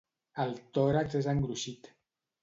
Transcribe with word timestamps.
El 0.43 0.53
tòrax 0.77 1.17
és 1.19 1.29
engruixit. 1.33 1.91